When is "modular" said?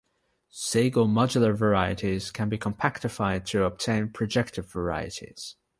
1.07-1.55